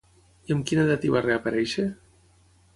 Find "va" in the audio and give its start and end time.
1.17-1.23